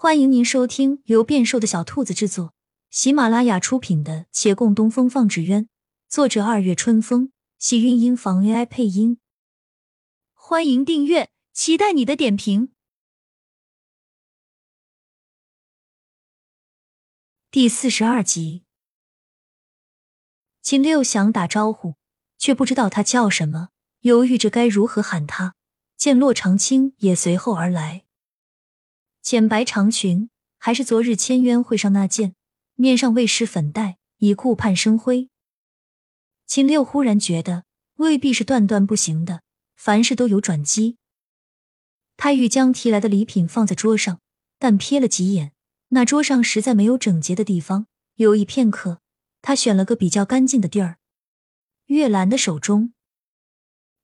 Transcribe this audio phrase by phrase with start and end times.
[0.00, 2.54] 欢迎您收听由变瘦的小兔子制作、
[2.88, 5.64] 喜马拉雅出品的《且共东风放纸鸢》，
[6.08, 9.18] 作者二月春风，喜韵音房 AI 配音。
[10.34, 12.72] 欢迎订阅，期待你的点评。
[17.50, 18.62] 第四十二集，
[20.62, 21.96] 秦六想打招呼，
[22.38, 23.70] 却不知道他叫什么，
[24.02, 25.56] 犹豫着该如何喊他。
[25.96, 28.04] 见洛长青也随后而来。
[29.22, 32.34] 浅白长裙，还是昨日签约会上那件，
[32.74, 35.28] 面上未施粉黛，已顾盼生辉。
[36.46, 37.64] 秦六忽然觉得
[37.96, 39.42] 未必是断断不行的，
[39.76, 40.96] 凡事都有转机。
[42.16, 44.20] 他欲将提来的礼品放在桌上，
[44.58, 45.52] 但瞥了几眼，
[45.88, 47.86] 那桌上实在没有整洁的地方。
[48.14, 49.00] 犹豫片刻，
[49.42, 50.98] 他选了个比较干净的地儿。
[51.86, 52.92] 月兰的手中，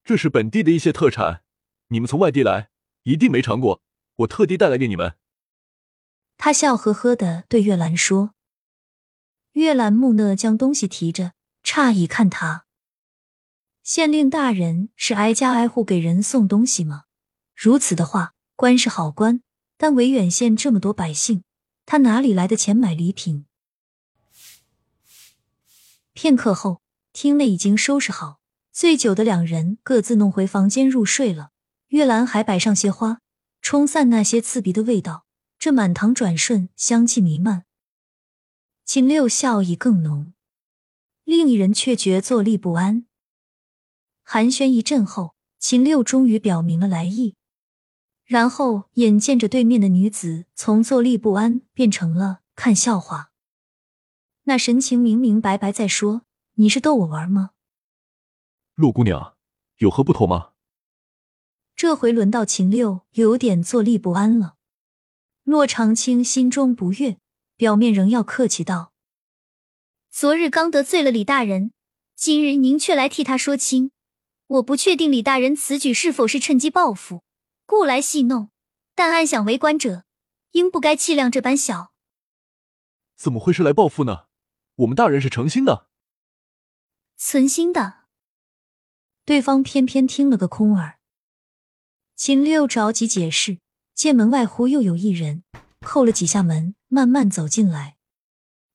[0.05, 1.43] 这是本地的一些特产，
[1.89, 2.71] 你们从外地来，
[3.03, 3.83] 一定没尝过。
[4.17, 5.17] 我特地带来给你们。
[6.37, 8.35] 他笑呵呵的对月兰说
[9.53, 12.67] ：“月兰木讷将东西提着，诧异看他。
[13.83, 17.05] 县令大人是挨家挨户给人送东西吗？
[17.55, 19.43] 如此的话，官是好官，
[19.77, 21.45] 但维远县这么多百姓，
[21.85, 23.47] 他哪里来的钱买礼品？”
[26.15, 26.81] 片刻后，
[27.13, 28.41] 厅内已经收拾好，
[28.73, 31.51] 醉酒的两人各自弄回房间入睡了。
[31.89, 33.21] 月兰还摆上些花。
[33.65, 35.25] 冲散那些刺鼻的味道，
[35.59, 37.65] 这满堂转瞬，香气弥漫。
[38.85, 40.35] 秦六笑意更浓，
[41.25, 43.07] 另一人却觉坐立不安。
[44.23, 47.37] 寒暄一阵后，秦六终于表明了来意，
[48.27, 53.31] 然后眼见着对面的女子从坐立不安变成了看笑话，
[54.43, 57.53] 那神情明明白白在说：“你是逗我玩吗？”
[58.77, 59.39] 陆姑娘，
[59.79, 60.51] 有何不妥吗？
[61.77, 64.57] 这回轮到秦六有点坐立不安了。
[65.43, 67.19] 骆长青心中不悦，
[67.57, 68.93] 表面仍要客气道
[70.11, 71.73] ：“昨日刚得罪了李大人，
[72.15, 73.91] 今日您却来替他说亲。
[74.47, 77.23] 我不确定李大人此举是否是趁机报复，
[77.67, 78.51] 故来戏弄。
[78.95, 80.05] 但暗想为官者，
[80.53, 81.93] 应不该气量这般小。
[83.17, 84.27] 怎么会是来报复呢？
[84.77, 85.89] 我们大人是诚心的，
[87.17, 88.05] 存心的。
[89.25, 91.01] 对方偏偏听了个空耳。”
[92.17, 93.59] 秦六着急解释，
[93.93, 95.43] 见门外忽又有一人，
[95.81, 97.97] 叩了几下门，慢慢走进来。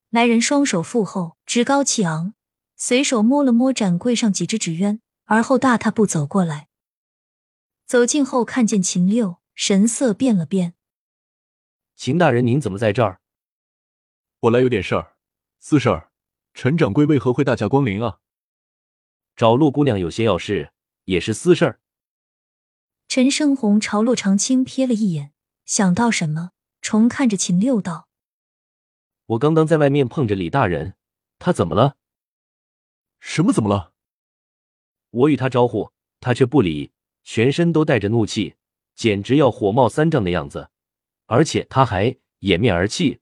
[0.09, 2.33] 来人双手负后，趾高气昂，
[2.75, 6.67] 随手摸了摸展柜上几只纸鸢，而后大踏步走过来。
[7.85, 10.73] 走近后，看见秦六，神色变了变。
[11.95, 13.21] 秦大人，您怎么在这儿？
[14.41, 15.15] 我来有点事儿，
[15.59, 16.11] 私事儿。
[16.53, 18.19] 陈掌柜为何会大驾光临啊？
[19.37, 20.73] 找陆姑娘有些要事，
[21.05, 21.79] 也是私事儿。
[23.09, 25.33] 陈胜红朝骆长青瞥了一眼，
[25.65, 28.07] 想到什么，重看着秦六道
[29.25, 30.93] ：“我刚刚在外面碰着李大人，
[31.39, 31.97] 他怎么了？
[33.19, 33.93] 什么怎么了？
[35.09, 36.91] 我与他招呼，他却不理，
[37.23, 38.53] 全身都带着怒气，
[38.93, 40.69] 简直要火冒三丈的样子。
[41.25, 43.21] 而且他还掩面而泣，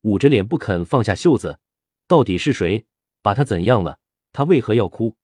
[0.00, 1.60] 捂着脸不肯放下袖子。
[2.08, 2.86] 到底是谁
[3.22, 4.00] 把他怎样了？
[4.32, 5.14] 他为何要哭？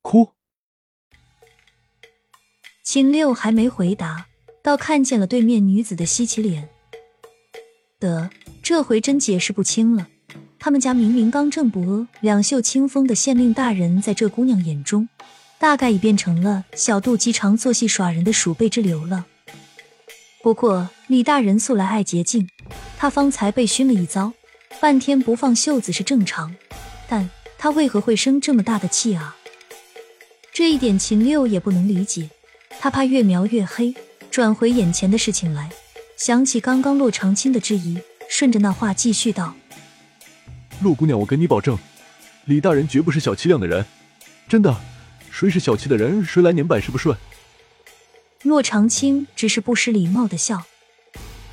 [0.00, 0.32] 哭？”
[2.86, 4.28] 秦六还没回答，
[4.62, 6.68] 倒看见了对面女子的稀奇脸。
[7.98, 8.30] 得，
[8.62, 10.06] 这回真解释不清了。
[10.60, 15.08] 他们家明明刚正不阿、两袖清风的县令大人，在这姑娘眼中，
[15.58, 19.26] 大概已变成了小肚鸡肠、做戏耍人的鼠辈之流了。
[20.40, 22.48] 不过李大人素来爱洁净，
[22.96, 24.32] 他方才被熏了一遭，
[24.78, 26.54] 半天不放袖子是正常。
[27.08, 29.36] 但他为何会生这么大的气啊？
[30.52, 32.30] 这一点秦六也不能理解。
[32.78, 33.94] 他怕越描越黑，
[34.30, 35.70] 转回眼前的事情来，
[36.16, 37.98] 想起刚刚洛长青的质疑，
[38.28, 39.54] 顺着那话继续道
[40.82, 41.76] ：“陆姑娘，我跟你保证，
[42.44, 43.84] 李大人绝不是小气量的人，
[44.48, 44.76] 真的。
[45.30, 47.16] 谁是小气的人，谁来年百事不顺。”
[48.42, 50.62] 洛长青只是不失礼貌的笑，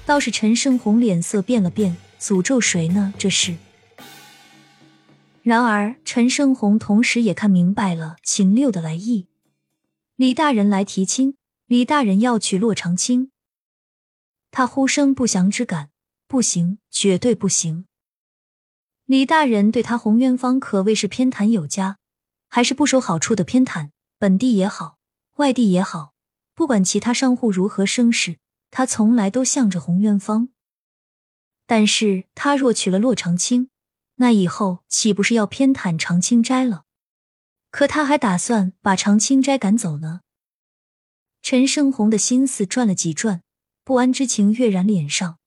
[0.05, 3.13] 倒是陈胜红脸色变了变，诅咒谁呢？
[3.17, 3.55] 这是。
[5.41, 9.27] 然而陈胜红同时也看明白了秦六的来意。
[10.15, 13.31] 李大人来提亲，李大人要娶洛长青。
[14.51, 15.89] 他呼声不祥之感，
[16.27, 17.87] 不行，绝对不行。
[19.05, 21.97] 李大人对他洪渊方可谓是偏袒有加，
[22.47, 23.89] 还是不收好处的偏袒。
[24.19, 24.99] 本地也好，
[25.37, 26.13] 外地也好，
[26.53, 28.37] 不管其他商户如何生事，
[28.69, 30.49] 他从来都向着洪渊方。
[31.65, 33.71] 但是他若娶了洛长青，
[34.17, 36.83] 那以后岂不是要偏袒长青斋了？
[37.73, 40.21] 可他还打算把长青斋赶走呢。
[41.41, 43.41] 陈胜红的心思转了几转，
[43.83, 45.39] 不安之情跃然脸上，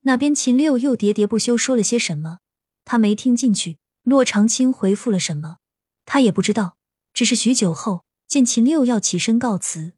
[0.00, 2.38] 那边秦六又喋喋不休说了些什么，
[2.86, 3.76] 他没听进去。
[4.02, 5.58] 骆长青回复了什么，
[6.06, 6.78] 他也不知道。
[7.12, 9.92] 只是许久后，见秦六要起身告辞，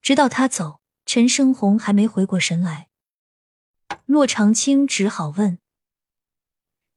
[0.00, 2.88] 直到他走，陈胜红还没回过神来。
[4.06, 5.58] 骆长青只好问：“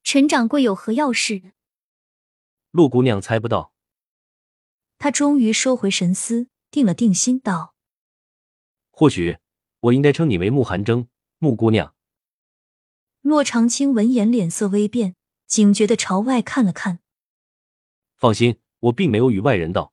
[0.02, 1.52] 陈掌柜有何要事？”
[2.72, 3.74] 陆姑娘猜不到。
[4.98, 7.76] 他终于收回神思，定了定心，道
[8.92, 9.38] ：“或许
[9.80, 11.08] 我应该称你为慕寒征，
[11.38, 11.96] 穆姑娘。”
[13.22, 15.16] 骆长青闻言，脸色微变。
[15.48, 17.00] 警觉的朝外看了看，
[18.16, 19.92] 放心，我并没有与外人道。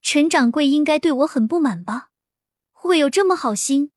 [0.00, 2.08] 陈掌柜应该对我很不满吧？
[2.70, 3.92] 会有这么好心？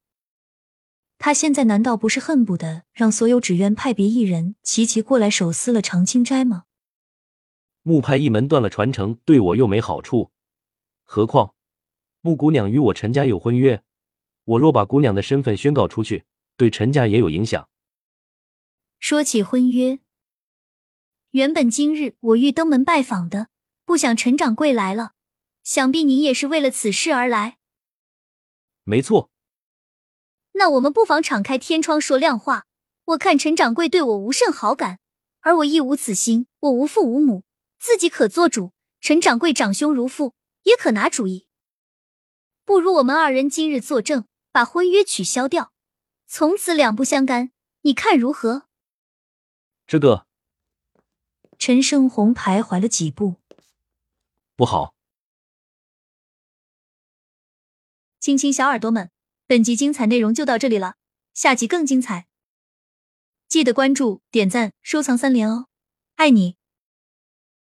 [1.18, 6.65] 他现在难道不是恨不得让所有纸鸢派别一人齐齐过来手撕了长青斋吗？
[7.88, 10.32] 木派一门断了传承，对我又没好处。
[11.04, 11.54] 何况
[12.22, 13.84] 木姑娘与我陈家有婚约，
[14.44, 16.26] 我若把姑娘的身份宣告出去，
[16.58, 17.70] 对陈家也有影响。
[19.00, 20.00] 说起婚约。
[21.30, 23.50] 原本今日我欲登门拜访的，
[23.86, 25.12] 不想陈掌柜来了，
[25.64, 27.60] 想必您也是为了此事而来。
[28.84, 29.30] 没错。
[30.54, 32.66] 那我们不妨敞开天窗说亮话。
[33.06, 34.98] 我看陈掌柜对我无甚好感，
[35.42, 36.48] 而我亦无此心。
[36.62, 37.44] 我无父无母，
[37.80, 38.74] 自己可做主。
[39.02, 40.34] 陈掌柜长兄如父，
[40.64, 41.48] 也可拿主意。
[42.64, 45.72] 不如我们二人今日作证，把婚约取消掉，
[46.26, 47.52] 从此两不相干。
[47.82, 48.68] 你看如何？
[49.86, 50.26] 这个。
[51.60, 53.36] 陈胜红徘徊了几步，
[54.56, 54.96] 不好。
[58.20, 59.12] 亲亲小耳朵们，
[59.46, 60.96] 本集精彩内容就到这里了，
[61.34, 62.28] 下集更精彩，
[63.48, 65.68] 记得关注、点赞、收藏三连哦，
[66.16, 66.58] 爱你！